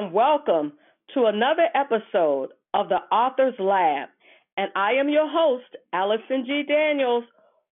[0.00, 0.72] and welcome
[1.12, 4.08] to another episode of the Author's Lab.
[4.56, 6.62] And I am your host, Allison G.
[6.66, 7.24] Daniels,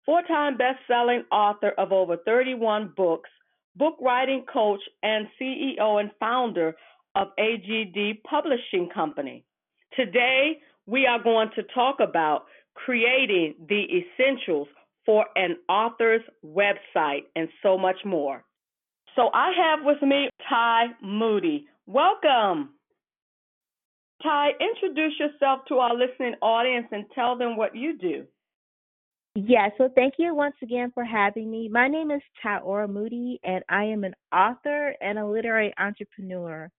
[0.08, 3.30] four time best selling author of over 31 books,
[3.76, 6.76] book writing coach, and CEO and founder
[7.14, 9.46] of AGD Publishing Company.
[9.96, 10.58] Today,
[10.88, 14.68] we are going to talk about creating the essentials
[15.06, 18.44] for an author's website and so much more.
[19.16, 21.68] So I have with me Ty Moody.
[21.88, 22.70] Welcome.
[24.24, 28.26] Ty, introduce yourself to our listening audience and tell them what you do.
[29.36, 31.68] Yeah, so thank you once again for having me.
[31.68, 36.72] My name is Tyora Moody, and I am an author and a literary entrepreneur.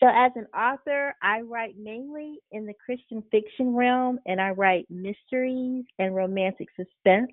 [0.00, 4.86] So, as an author, I write mainly in the Christian fiction realm, and I write
[4.90, 7.30] mysteries and romantic suspense.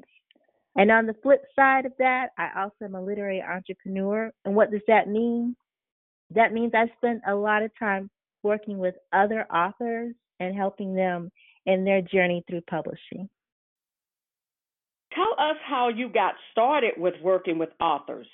[0.75, 4.31] And on the flip side of that, I also am a literary entrepreneur.
[4.45, 5.55] And what does that mean?
[6.31, 8.09] That means I spend a lot of time
[8.43, 11.31] working with other authors and helping them
[11.65, 13.29] in their journey through publishing.
[15.13, 18.27] Tell us how you got started with working with authors.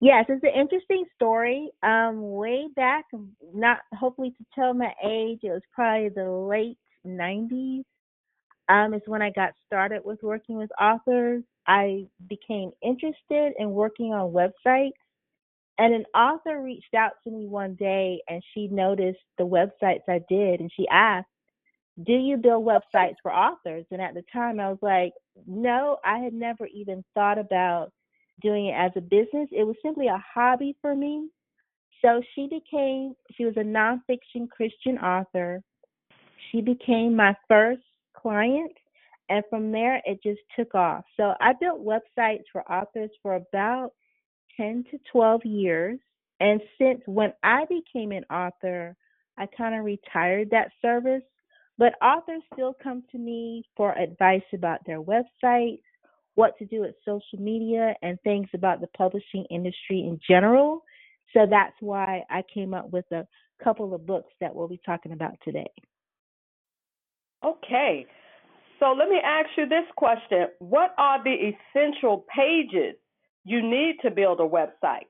[0.00, 1.70] Yes, it's an interesting story.
[1.82, 3.04] Um, way back,
[3.52, 7.84] not hopefully to tell my age, it was probably the late 90s.
[8.70, 11.42] Um, is when I got started with working with authors.
[11.66, 14.92] I became interested in working on websites
[15.80, 20.20] and an author reached out to me one day and she noticed the websites I
[20.28, 21.26] did and she asked,
[22.04, 23.86] Do you build websites for authors?
[23.90, 25.14] And at the time I was like,
[25.46, 27.92] No, I had never even thought about
[28.42, 29.48] doing it as a business.
[29.50, 31.30] It was simply a hobby for me.
[32.02, 35.62] So she became, she was a nonfiction Christian author.
[36.52, 37.82] She became my first
[38.14, 38.72] client.
[39.30, 41.04] And from there, it just took off.
[41.16, 43.92] So I built websites for authors for about
[44.56, 45.98] 10 to 12 years.
[46.40, 48.96] And since when I became an author,
[49.36, 51.22] I kind of retired that service.
[51.78, 55.80] But authors still come to me for advice about their websites,
[56.34, 60.84] what to do with social media, and things about the publishing industry in general.
[61.32, 63.26] So that's why I came up with a
[63.62, 65.70] couple of books that we'll be talking about today.
[67.44, 68.06] Okay.
[68.78, 72.96] So let me ask you this question What are the essential pages
[73.44, 75.06] you need to build a website.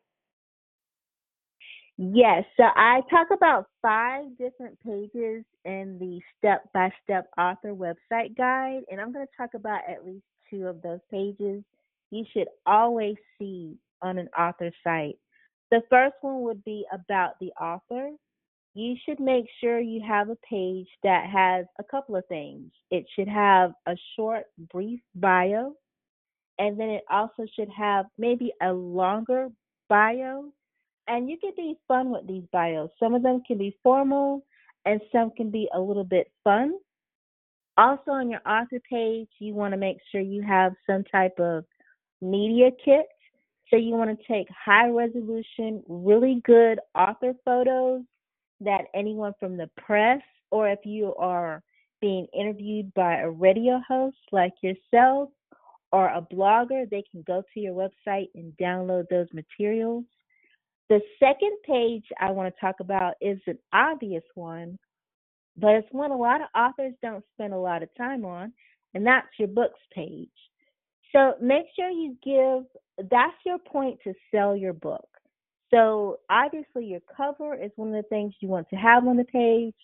[2.03, 8.37] Yes, so I talk about five different pages in the step by step author website
[8.39, 11.63] guide, and I'm going to talk about at least two of those pages
[12.11, 15.19] you should always see on an author site.
[15.71, 18.11] The first one would be about the author.
[18.75, 22.71] You should make sure you have a page that has a couple of things.
[22.91, 25.75] It should have a short, brief bio
[26.61, 29.49] and then it also should have maybe a longer
[29.89, 30.45] bio.
[31.09, 32.91] And you can be fun with these bios.
[33.01, 34.45] Some of them can be formal
[34.85, 36.75] and some can be a little bit fun.
[37.79, 41.65] Also, on your author page, you want to make sure you have some type of
[42.21, 43.07] media kit.
[43.71, 48.03] So, you want to take high resolution, really good author photos
[48.61, 50.21] that anyone from the press,
[50.51, 51.63] or if you are
[52.03, 55.31] being interviewed by a radio host like yourself,
[55.93, 60.05] or a blogger, they can go to your website and download those materials.
[60.89, 64.79] The second page I want to talk about is an obvious one,
[65.57, 68.53] but it's one a lot of authors don't spend a lot of time on,
[68.95, 70.29] and that's your books page.
[71.13, 75.09] So make sure you give that's your point to sell your book.
[75.73, 79.25] So obviously your cover is one of the things you want to have on the
[79.25, 79.75] page,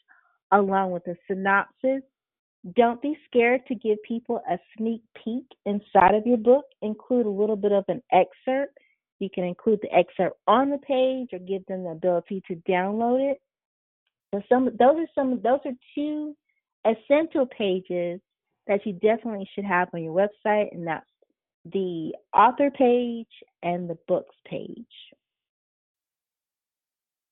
[0.53, 2.03] along with a synopsis
[2.75, 6.65] don't be scared to give people a sneak peek inside of your book.
[6.83, 8.77] Include a little bit of an excerpt.
[9.19, 13.33] You can include the excerpt on the page or give them the ability to download
[13.33, 13.41] it.
[14.35, 16.37] So some those are some those are two
[16.85, 18.21] essential pages
[18.67, 21.07] that you definitely should have on your website, and that's
[21.73, 23.29] the author page
[23.63, 24.87] and the books page.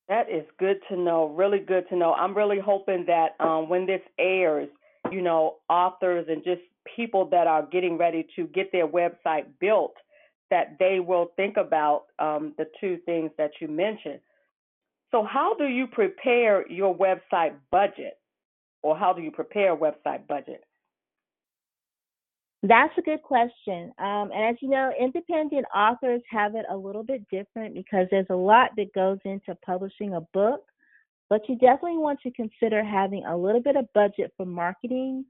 [0.08, 1.28] That is good to know.
[1.28, 2.12] Really good to know.
[2.12, 4.68] I'm really hoping that um, when this airs,
[5.10, 6.62] you know, authors and just
[6.96, 9.94] people that are getting ready to get their website built,
[10.50, 14.20] that they will think about um, the two things that you mentioned.
[15.10, 18.18] So, how do you prepare your website budget,
[18.82, 20.64] or how do you prepare a website budget?
[22.66, 23.92] That's a good question.
[23.98, 28.26] Um, and as you know, independent authors have it a little bit different because there's
[28.30, 30.62] a lot that goes into publishing a book.
[31.30, 35.24] But you definitely want to consider having a little bit of budget for marketing.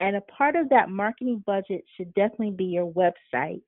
[0.00, 3.62] And a part of that marketing budget should definitely be your website.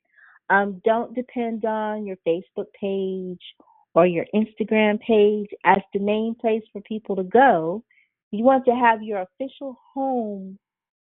[0.50, 3.40] Um, don't depend on your Facebook page
[3.94, 7.82] or your Instagram page as the main place for people to go.
[8.30, 10.58] You want to have your official home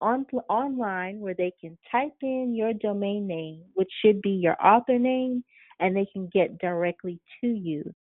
[0.01, 4.99] on online where they can type in your domain name, which should be your author
[4.99, 5.43] name,
[5.81, 7.95] and they can get directly to you.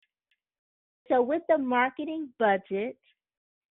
[1.09, 2.97] So with the marketing budget,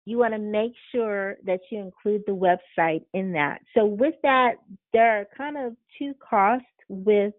[0.05, 3.61] you want to make sure that you include the website in that.
[3.73, 4.55] So with that,
[4.91, 7.33] there are kind of two costs with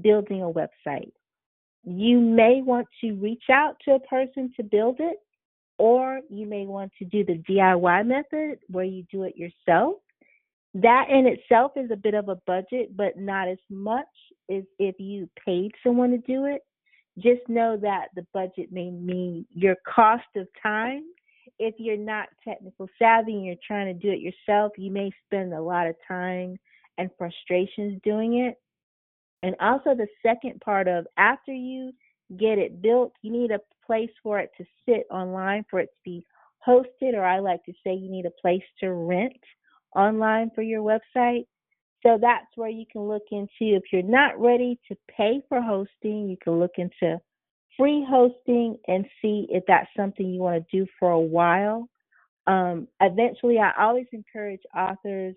[0.00, 1.12] building a website.
[1.84, 5.18] You may want to reach out to a person to build it,
[5.78, 9.96] or you may want to do the DIY method where you do it yourself.
[10.74, 14.06] That in itself is a bit of a budget, but not as much
[14.50, 16.62] as if you paid someone to do it.
[17.18, 21.04] Just know that the budget may mean your cost of time.
[21.58, 25.52] If you're not technical savvy and you're trying to do it yourself, you may spend
[25.52, 26.56] a lot of time
[26.96, 28.56] and frustrations doing it.
[29.42, 31.92] And also, the second part of after you
[32.36, 35.98] get it built, you need a place for it to sit online, for it to
[36.04, 36.26] be
[36.66, 39.40] hosted, or I like to say you need a place to rent
[39.96, 41.46] online for your website.
[42.02, 46.28] So that's where you can look into if you're not ready to pay for hosting,
[46.28, 47.20] you can look into
[47.76, 51.88] free hosting and see if that's something you want to do for a while.
[52.46, 55.34] Um, eventually, I always encourage authors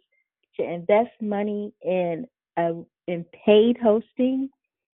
[0.58, 2.28] to invest money in
[3.08, 4.50] in paid hosting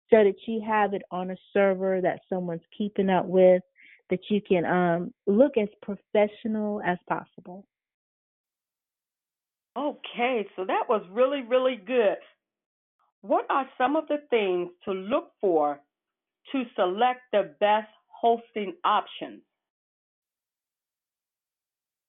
[0.09, 3.63] so that you have it on a server that someone's keeping up with,
[4.09, 7.65] that you can um, look as professional as possible.
[9.77, 12.17] Okay, so that was really, really good.
[13.21, 15.79] What are some of the things to look for
[16.51, 19.41] to select the best hosting options?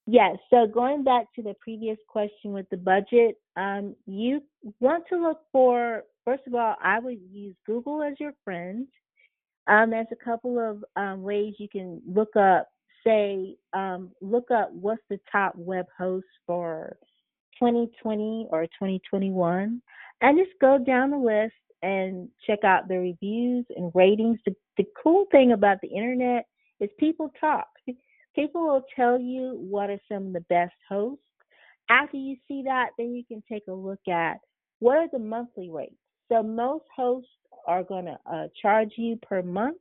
[0.06, 4.40] Yes, so going back to the previous question with the budget, um, you
[4.78, 8.86] want to look for, first of all, I would use Google as your friend.
[9.66, 12.68] Um, there's a couple of um, ways you can look up,
[13.04, 16.96] say, um, look up what's the top web host for
[17.58, 19.80] 2020 or 2021
[20.20, 24.38] and just go down the list and check out the reviews and ratings.
[24.46, 26.46] The, the cool thing about the internet
[26.80, 27.66] is people talk.
[28.34, 31.22] People will tell you what are some of the best hosts.
[31.88, 34.38] After you see that, then you can take a look at
[34.80, 35.94] what are the monthly rates.
[36.30, 37.30] So most hosts
[37.66, 39.78] are going to uh, charge you per month.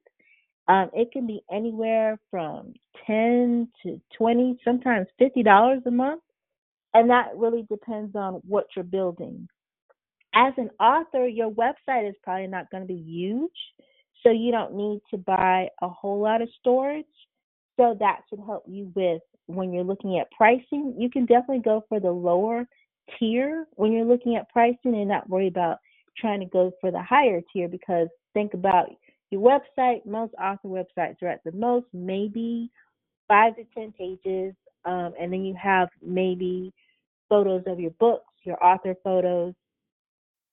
[0.68, 2.74] Um, it can be anywhere from
[3.06, 6.22] 10 to 20, sometimes $50 a month.
[6.96, 9.50] And that really depends on what you're building.
[10.34, 13.52] As an author, your website is probably not going to be huge,
[14.24, 17.06] so you don't need to buy a whole lot of storage.
[17.78, 20.96] So that should help you with when you're looking at pricing.
[20.98, 22.66] You can definitely go for the lower
[23.20, 25.80] tier when you're looking at pricing and not worry about
[26.18, 28.88] trying to go for the higher tier because think about
[29.32, 30.06] your website.
[30.06, 32.72] Most author websites are at the most maybe
[33.28, 34.56] five to 10 pages.
[34.86, 36.72] Um, and then you have maybe
[37.30, 39.54] photos of your books, your author photos.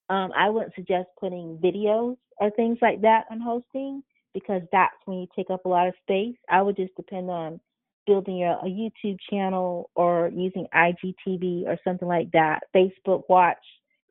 [0.08, 4.02] Um, I wouldn't suggest putting videos or things like that on hosting
[4.34, 6.36] because that's when you take up a lot of space.
[6.48, 7.60] I would just depend on
[8.06, 13.58] building a, a YouTube channel or using IGTV or something like that, Facebook Watch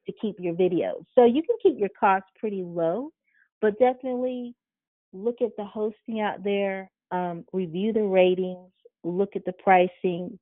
[0.08, 1.04] to keep your videos.
[1.16, 3.12] So you can keep your costs pretty low,
[3.62, 4.56] but definitely
[5.14, 8.72] look at the hosting out there, um, review the ratings,
[9.04, 10.40] look at the pricing,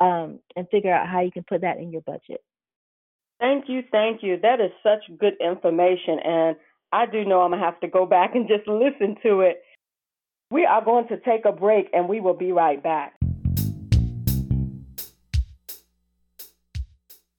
[0.00, 2.42] um, and figure out how you can put that in your budget.
[3.38, 4.38] Thank you, thank you.
[4.40, 6.56] That is such good information, and
[6.92, 9.62] I do know I'm gonna have to go back and just listen to it.
[10.50, 13.14] We are going to take a break, and we will be right back.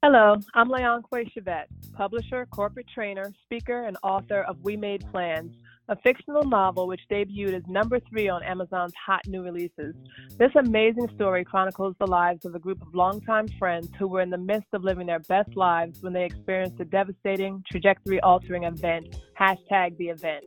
[0.03, 5.51] Hello, I'm Leonque Chevette, publisher, corporate trainer, speaker, and author of We Made Plans
[5.89, 9.95] a fictional novel which debuted as number three on Amazon's hot new releases.
[10.37, 14.29] This amazing story chronicles the lives of a group of longtime friends who were in
[14.29, 19.17] the midst of living their best lives when they experienced a devastating, trajectory altering event.
[19.39, 20.43] Hashtag the event.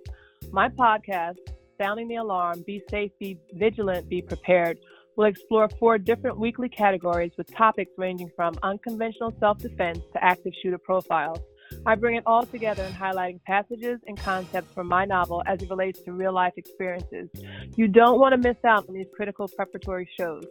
[0.52, 1.38] My podcast,
[1.80, 4.78] Sounding the Alarm Be Safe, Be Vigilant, Be Prepared,
[5.16, 10.52] will explore four different weekly categories with topics ranging from unconventional self defense to active
[10.62, 11.38] shooter profiles.
[11.86, 15.70] I bring it all together in highlighting passages and concepts from my novel as it
[15.70, 17.30] relates to real life experiences.
[17.76, 20.44] You don't want to miss out on these critical preparatory shows.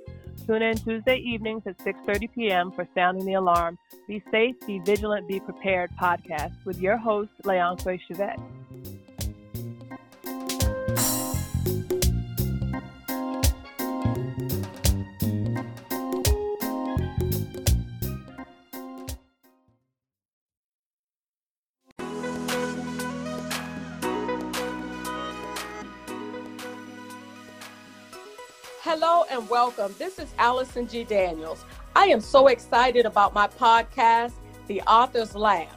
[0.47, 2.71] Tune in Tuesday evenings at 6:30 p.m.
[2.71, 3.77] for Sounding the Alarm.
[4.07, 8.41] Be safe, be vigilant, be prepared podcast with your host Leonque Chevette.
[29.39, 29.95] And welcome.
[29.97, 31.05] This is Allison G.
[31.05, 31.63] Daniels.
[31.95, 34.33] I am so excited about my podcast,
[34.67, 35.69] The Author's Lab.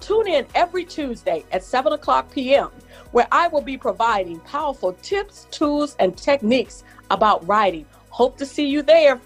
[0.00, 2.70] Tune in every Tuesday at 7 o'clock p.m.,
[3.12, 7.84] where I will be providing powerful tips, tools, and techniques about writing.
[8.08, 9.20] Hope to see you there.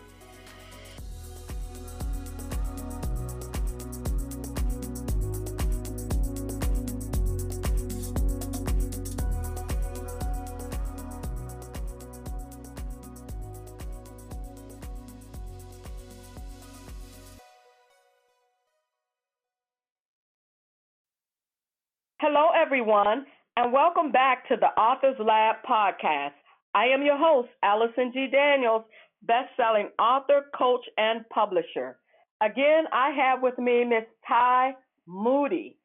[22.21, 26.33] Hello, everyone, and welcome back to the Authors Lab podcast.
[26.75, 28.27] I am your host, Allison G.
[28.27, 28.83] Daniels,
[29.23, 31.97] best-selling author, coach, and publisher.
[32.43, 34.73] Again, I have with me Miss Ty
[35.07, 35.77] Moody,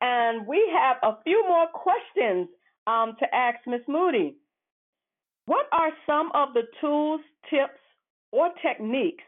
[0.00, 2.48] and we have a few more questions
[2.88, 4.34] um, to ask Miss Moody.
[5.46, 7.20] What are some of the tools,
[7.50, 7.78] tips,
[8.32, 9.22] or techniques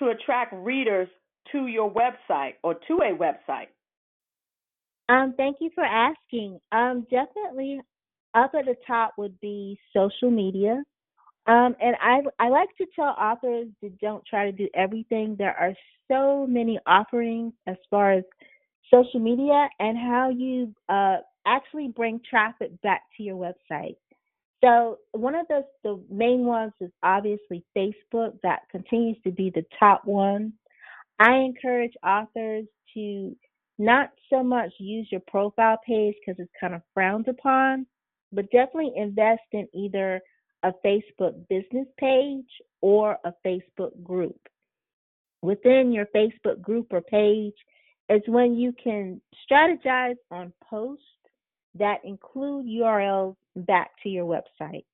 [0.00, 1.08] to attract readers
[1.52, 3.68] to your website or to a website?
[5.08, 6.60] Um, thank you for asking.
[6.72, 7.80] Um, definitely
[8.34, 10.82] up at the top would be social media.
[11.46, 15.34] Um, and I I like to tell authors to don't try to do everything.
[15.38, 15.72] There are
[16.10, 18.24] so many offerings as far as
[18.92, 23.96] social media and how you uh, actually bring traffic back to your website.
[24.62, 28.38] So one of the the main ones is obviously Facebook.
[28.42, 30.52] That continues to be the top one.
[31.18, 33.34] I encourage authors to
[33.78, 37.86] not so much use your profile page because it's kind of frowned upon,
[38.32, 40.20] but definitely invest in either
[40.64, 42.48] a Facebook business page
[42.80, 44.40] or a Facebook group.
[45.42, 47.54] Within your Facebook group or page
[48.08, 51.04] is when you can strategize on posts
[51.78, 54.84] that include URLs back to your website.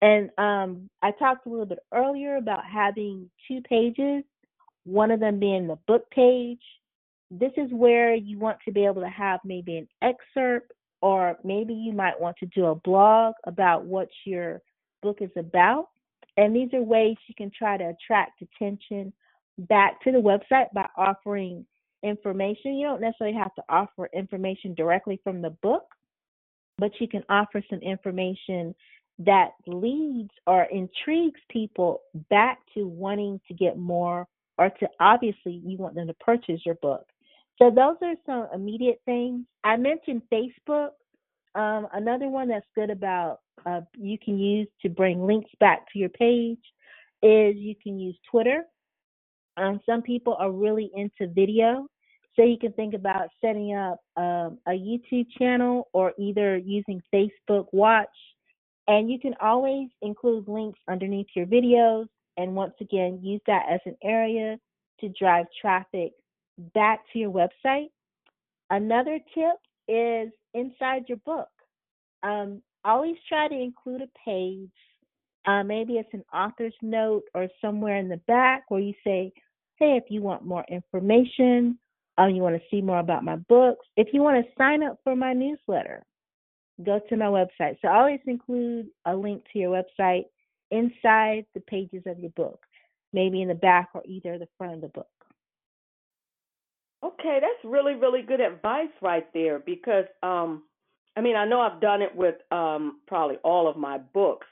[0.00, 4.24] And um, I talked a little bit earlier about having two pages,
[4.84, 6.62] one of them being the book page
[7.40, 11.72] this is where you want to be able to have maybe an excerpt or maybe
[11.72, 14.60] you might want to do a blog about what your
[15.02, 15.88] book is about.
[16.36, 19.12] And these are ways you can try to attract attention
[19.58, 21.66] back to the website by offering
[22.02, 22.74] information.
[22.74, 25.86] You don't necessarily have to offer information directly from the book,
[26.78, 28.74] but you can offer some information
[29.20, 34.26] that leads or intrigues people back to wanting to get more
[34.58, 37.06] or to obviously you want them to purchase your book.
[37.58, 39.44] So those are some immediate things.
[39.64, 40.90] I mentioned Facebook.
[41.54, 45.98] Um, another one that's good about uh, you can use to bring links back to
[45.98, 46.58] your page
[47.22, 48.64] is you can use Twitter.
[49.56, 51.86] Um, some people are really into video,
[52.34, 57.66] so you can think about setting up um, a YouTube channel or either using Facebook
[57.72, 58.08] Watch.
[58.88, 62.06] And you can always include links underneath your videos.
[62.38, 64.58] And once again, use that as an area
[65.00, 66.12] to drive traffic
[66.74, 67.90] back to your website.
[68.70, 69.56] Another tip
[69.88, 71.48] is inside your book.
[72.22, 74.70] Um, always try to include a page.
[75.44, 79.32] Uh, maybe it's an author's note or somewhere in the back where you say,
[79.78, 81.78] hey, if you want more information,
[82.18, 84.98] uh, you want to see more about my books, if you want to sign up
[85.02, 86.04] for my newsletter,
[86.84, 87.76] go to my website.
[87.82, 90.24] So always include a link to your website
[90.70, 92.60] inside the pages of your book,
[93.12, 95.08] maybe in the back or either the front of the book.
[97.04, 100.62] Okay, that's really, really good advice right there because um
[101.16, 104.46] I mean I know I've done it with um probably all of my books,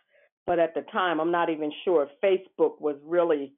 [0.47, 3.52] but at the time I'm not even sure if Facebook was really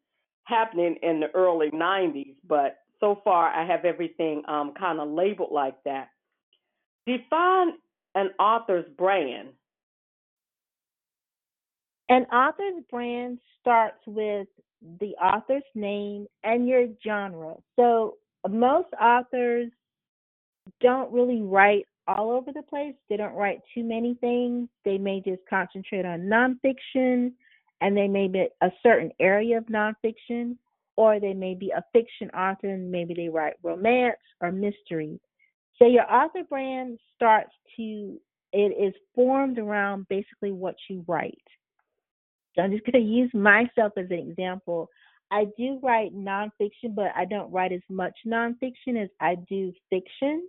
[0.45, 5.53] happening in the early nineties, but so far I have everything um kind of labeled
[5.53, 6.09] like that.
[7.07, 7.73] Define
[8.15, 9.49] an author's brand.
[12.11, 14.49] An author's brand starts with
[15.01, 17.55] the author's name and your genre.
[17.77, 18.19] So
[18.51, 19.71] most authors
[20.81, 22.95] don't really write all over the place.
[23.09, 24.69] They don't write too many things.
[24.85, 27.33] They may just concentrate on nonfiction
[27.81, 30.57] and they may be a certain area of nonfiction,
[30.97, 35.21] or they may be a fiction author and maybe they write romance or mystery.
[35.79, 38.21] So your author brand starts to,
[38.53, 41.43] it is formed around basically what you write.
[42.55, 44.89] So I'm just going to use myself as an example.
[45.33, 50.47] I do write nonfiction, but I don't write as much nonfiction as I do fiction.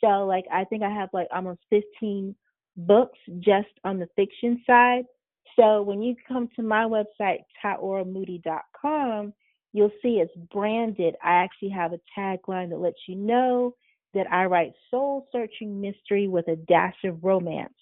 [0.00, 2.34] So, like, I think I have like almost 15
[2.76, 5.04] books just on the fiction side.
[5.58, 9.34] So, when you come to my website, tyoramoody.com,
[9.72, 11.16] you'll see it's branded.
[11.24, 13.74] I actually have a tagline that lets you know
[14.14, 17.74] that I write soul searching mystery with a dash of romance.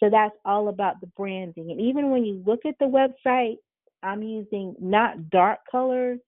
[0.00, 1.70] So, that's all about the branding.
[1.70, 3.58] And even when you look at the website,
[4.02, 6.20] I'm using not dark colors,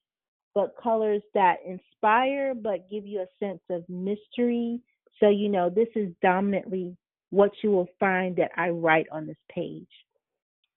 [0.54, 4.80] but colors that inspire but give you a sense of mystery.
[5.20, 6.96] So you know this is dominantly
[7.30, 9.88] what you will find that I write on this page.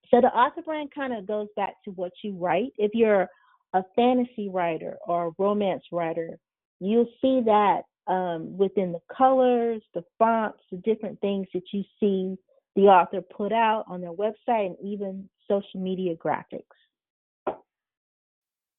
[0.09, 2.73] So the author brand kind of goes back to what you write.
[2.77, 3.29] If you're
[3.73, 6.37] a fantasy writer or a romance writer,
[6.81, 12.37] you'll see that um, within the colors, the fonts, the different things that you see
[12.75, 16.63] the author put out on their website and even social media graphics.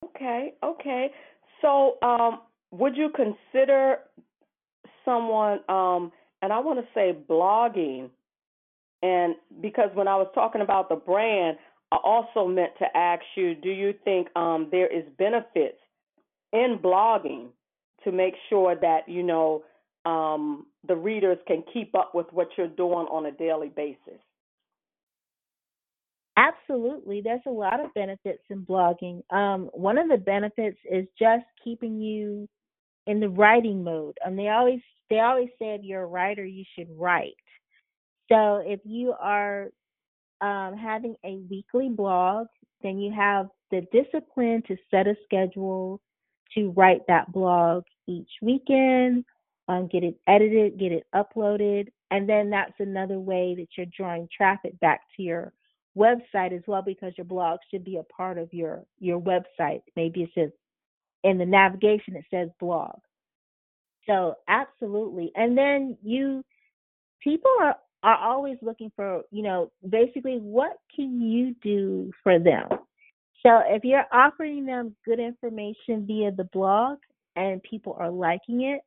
[0.05, 1.11] Okay, okay.
[1.61, 2.41] So, um,
[2.71, 3.99] would you consider
[5.05, 8.11] someone, um, and I want to say blogging,
[9.03, 11.59] and because when I was talking about the brand,
[11.91, 15.79] I also meant to ask you, do you think um, there is benefits
[16.53, 17.49] in blogging
[18.05, 19.65] to make sure that you know
[20.05, 24.21] um, the readers can keep up with what you're doing on a daily basis?
[26.37, 27.21] Absolutely.
[27.23, 29.23] There's a lot of benefits in blogging.
[29.31, 32.49] Um, one of the benefits is just keeping you
[33.07, 34.17] in the writing mode.
[34.25, 37.35] And they always they always say if you're a writer, you should write.
[38.31, 39.69] So if you are
[40.41, 42.49] um, having a weekly blog,
[42.83, 46.01] then you have the discipline to set a schedule
[46.57, 49.25] to write that blog each weekend,
[49.69, 54.29] um, get it edited, get it uploaded, and then that's another way that you're drawing
[54.37, 55.53] traffic back to your
[55.97, 59.83] website as well because your blog should be a part of your your website.
[59.97, 60.51] Maybe it says
[61.25, 62.97] in the navigation it says blog.
[64.07, 65.33] So absolutely.
[65.35, 66.45] And then you
[67.23, 72.69] people are are always looking for, you know, basically what can you do for them?
[73.45, 76.99] So if you're offering them good information via the blog
[77.37, 78.81] and people are liking it,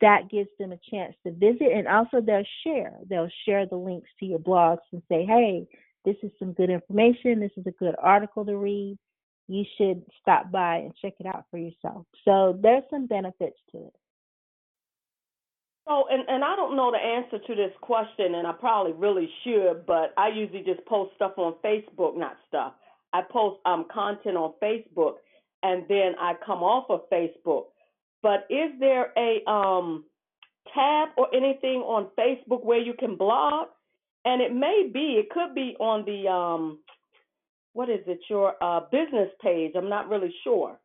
[0.00, 2.92] that gives them a chance to visit and also they'll share.
[3.08, 5.66] They'll share the links to your blogs and say, hey,
[6.08, 7.38] this is some good information.
[7.38, 8.96] This is a good article to read.
[9.46, 12.06] You should stop by and check it out for yourself.
[12.24, 13.92] So there's some benefits to it.
[15.86, 19.28] So, and, and I don't know the answer to this question, and I probably really
[19.44, 22.72] should, but I usually just post stuff on Facebook, not stuff.
[23.12, 25.14] I post um content on Facebook,
[25.62, 27.64] and then I come off of Facebook.
[28.22, 30.04] But is there a um
[30.74, 33.68] tab or anything on Facebook where you can blog?
[34.28, 36.80] And it may be, it could be on the um,
[37.72, 39.72] what is it, your uh, business page.
[39.74, 40.78] I'm not really sure.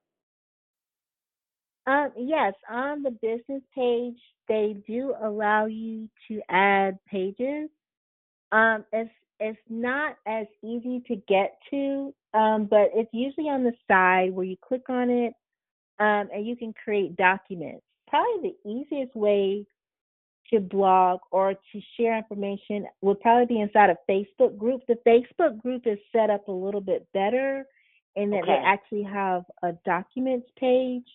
[1.85, 7.69] Um, yes, on the business page, they do allow you to add pages.
[8.53, 13.73] Um, it's it's not as easy to get to, um, but it's usually on the
[13.89, 15.33] side where you click on it,
[15.99, 17.83] um, and you can create documents.
[18.07, 19.65] Probably the easiest way
[20.59, 24.81] blog or to share information would probably be inside a Facebook group.
[24.87, 27.65] The Facebook group is set up a little bit better
[28.15, 28.47] in that okay.
[28.47, 31.07] they actually have a documents page.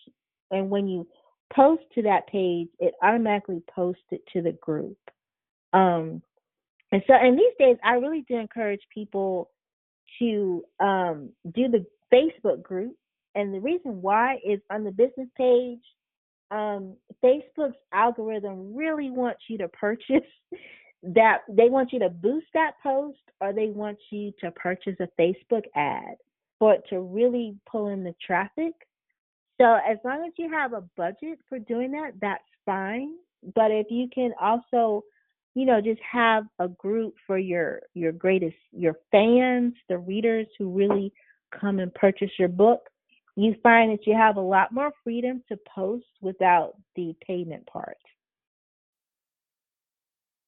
[0.50, 1.06] And when you
[1.54, 4.98] post to that page, it automatically posts it to the group.
[5.72, 6.22] Um,
[6.90, 9.50] and so, and these days, I really do encourage people
[10.18, 12.96] to um, do the Facebook group.
[13.34, 15.80] And the reason why is on the business page,
[16.50, 20.28] um, Facebook's algorithm really wants you to purchase
[21.02, 21.38] that.
[21.48, 25.64] They want you to boost that post, or they want you to purchase a Facebook
[25.74, 26.16] ad
[26.58, 28.72] for it to really pull in the traffic.
[29.60, 33.14] So as long as you have a budget for doing that, that's fine.
[33.54, 35.04] But if you can also,
[35.54, 40.70] you know, just have a group for your your greatest your fans, the readers who
[40.70, 41.12] really
[41.58, 42.87] come and purchase your book,
[43.38, 47.96] you find that you have a lot more freedom to post without the payment part.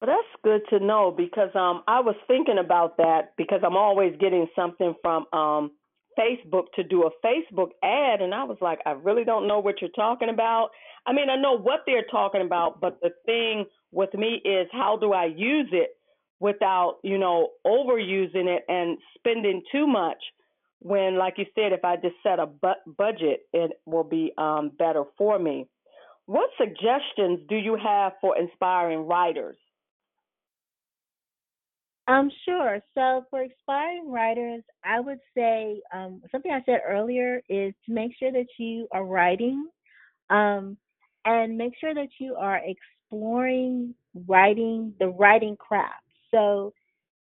[0.01, 4.13] Well, that's good to know because um, I was thinking about that because I'm always
[4.19, 5.71] getting something from um,
[6.19, 9.75] Facebook to do a Facebook ad, and I was like, I really don't know what
[9.79, 10.69] you're talking about.
[11.05, 14.97] I mean, I know what they're talking about, but the thing with me is how
[14.99, 15.91] do I use it
[16.41, 20.17] without, you know, overusing it and spending too much
[20.81, 24.71] when, like you said, if I just set a bu- budget, it will be um,
[24.77, 25.67] better for me.
[26.25, 29.57] What suggestions do you have for inspiring writers?
[32.07, 32.79] Um, sure.
[32.95, 38.11] So for inspiring writers, I would say um, something I said earlier is to make
[38.17, 39.67] sure that you are writing,
[40.31, 40.77] um,
[41.25, 43.93] and make sure that you are exploring
[44.27, 46.03] writing the writing craft.
[46.31, 46.73] So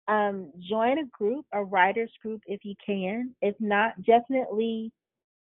[0.08, 3.34] um, join a group, a writers group if you can.
[3.40, 4.92] If not, definitely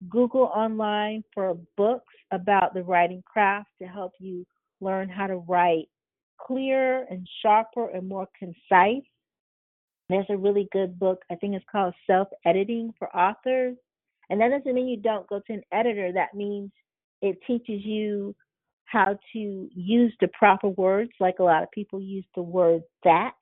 [0.09, 4.45] Google online for books about the writing craft to help you
[4.79, 5.85] learn how to write
[6.39, 9.03] clearer and sharper and more concise.
[10.09, 13.77] There's a really good book, I think it's called Self Editing for Authors.
[14.29, 16.71] And that doesn't mean you don't go to an editor, that means
[17.21, 18.35] it teaches you
[18.85, 23.33] how to use the proper words, like a lot of people use the word that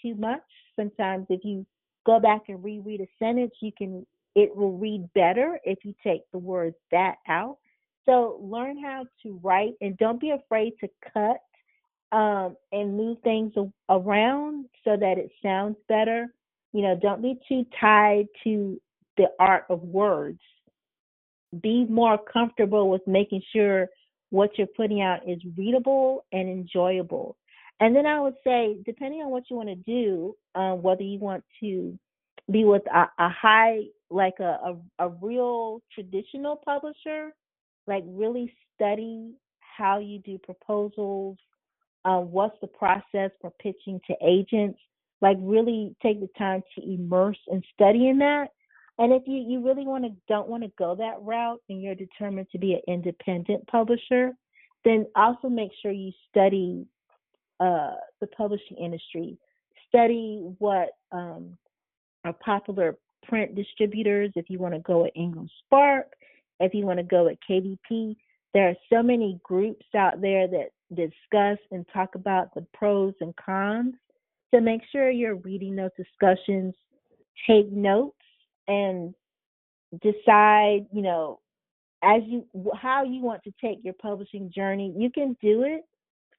[0.00, 0.40] too much.
[0.76, 1.66] Sometimes if you
[2.04, 6.22] go back and reread a sentence, you can it will read better if you take
[6.32, 7.58] the word that out.
[8.04, 13.52] So learn how to write and don't be afraid to cut um, and move things
[13.88, 16.26] around so that it sounds better.
[16.72, 18.80] You know, don't be too tied to
[19.16, 20.40] the art of words.
[21.62, 23.88] Be more comfortable with making sure
[24.30, 27.36] what you're putting out is readable and enjoyable.
[27.80, 31.18] And then I would say, depending on what you want to do, um, whether you
[31.18, 31.98] want to
[32.50, 34.58] be with a, a high, like a,
[34.98, 37.30] a, a real traditional publisher,
[37.86, 39.32] like really study
[39.76, 41.36] how you do proposals,
[42.04, 44.78] uh, what's the process for pitching to agents,
[45.20, 48.48] like really take the time to immerse and study in that.
[48.98, 51.96] And if you, you really want to don't want to go that route and you're
[51.96, 54.30] determined to be an independent publisher,
[54.84, 56.86] then also make sure you study
[57.60, 59.38] uh, the publishing industry.
[59.88, 61.56] Study what um,
[62.24, 64.32] are popular print distributors.
[64.34, 66.12] If you want to go at Ingram Spark,
[66.60, 68.16] if you want to go at KDP,
[68.52, 73.34] there are so many groups out there that discuss and talk about the pros and
[73.36, 73.94] cons.
[74.52, 76.74] So make sure you're reading those discussions,
[77.46, 78.16] take notes,
[78.68, 79.14] and
[80.00, 81.40] decide, you know,
[82.02, 82.44] as you
[82.80, 84.94] how you want to take your publishing journey.
[84.96, 85.84] You can do it.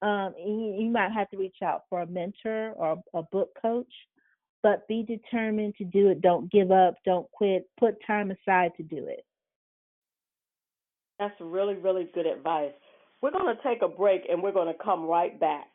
[0.01, 3.91] Um, you, you might have to reach out for a mentor or a book coach,
[4.61, 6.21] but be determined to do it.
[6.21, 6.95] Don't give up.
[7.05, 7.69] Don't quit.
[7.79, 9.25] Put time aside to do it.
[11.19, 12.73] That's really, really good advice.
[13.21, 15.67] We're going to take a break and we're going to come right back.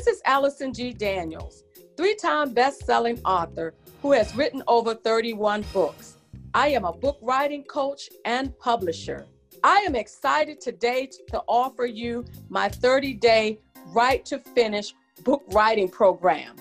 [0.00, 0.94] This is Allison G.
[0.94, 6.16] Daniels, three time best selling author who has written over 31 books.
[6.54, 9.26] I am a book writing coach and publisher.
[9.62, 13.58] I am excited today to offer you my 30 day
[13.88, 16.56] Write to Finish book writing program.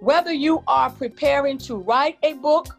[0.00, 2.76] Whether you are preparing to write a book,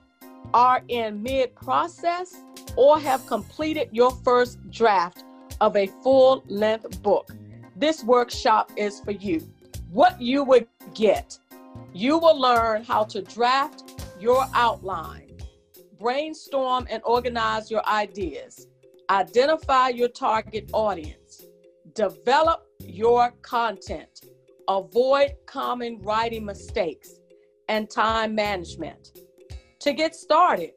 [0.53, 2.35] are in mid process,
[2.75, 5.23] or have completed your first draft
[5.61, 7.31] of a full length book,
[7.77, 9.49] this workshop is for you.
[9.91, 11.37] What you would get
[11.93, 15.37] you will learn how to draft your outline,
[15.99, 18.67] brainstorm and organize your ideas,
[19.09, 21.43] identify your target audience,
[21.93, 24.21] develop your content,
[24.69, 27.15] avoid common writing mistakes,
[27.67, 29.19] and time management.
[29.81, 30.71] To get started,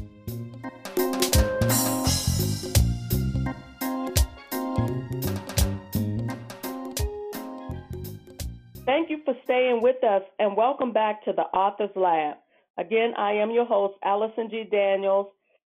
[8.85, 12.35] Thank you for staying with us and welcome back to the Authors Lab.
[12.77, 14.65] Again, I am your host, Allison G.
[14.69, 15.27] Daniels,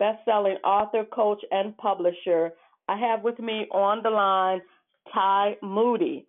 [0.01, 2.55] best-selling author, coach, and publisher.
[2.89, 4.63] I have with me on the line
[5.13, 6.27] Ty Moody.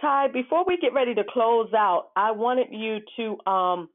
[0.00, 3.88] Ty, before we get ready to close out, I wanted you to um,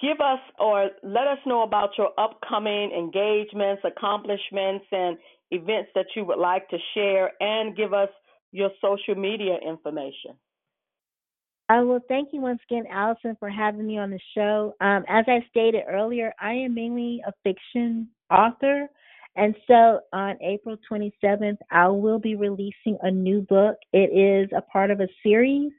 [0.00, 5.16] give us or let us know about your upcoming engagements, accomplishments, and
[5.50, 8.10] events that you would like to share, and give us
[8.52, 10.34] your social media information.
[11.70, 14.74] I will thank you once again, Allison, for having me on the show.
[14.80, 18.88] Um, as I stated earlier, I am mainly a fiction author.
[19.38, 23.76] And so on April 27th, I will be releasing a new book.
[23.92, 25.70] It is a part of a series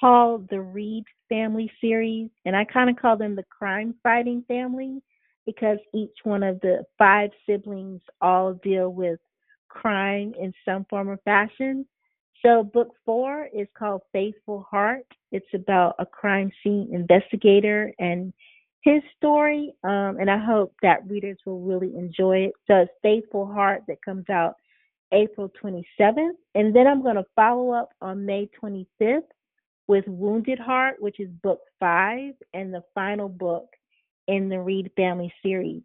[0.00, 2.30] called the Reed Family Series.
[2.44, 5.02] And I kind of call them the crime fighting family
[5.44, 9.18] because each one of the five siblings all deal with
[9.68, 11.84] crime in some form or fashion.
[12.46, 15.06] So, book four is called Faithful Heart.
[15.32, 18.32] It's about a crime scene investigator and
[18.84, 22.52] his story, um, and I hope that readers will really enjoy it.
[22.66, 24.56] So it's Faithful Heart that comes out
[25.10, 29.22] April 27th, and then I'm going to follow up on May 25th
[29.88, 33.66] with Wounded Heart, which is book five and the final book
[34.28, 35.82] in the Reed Family series.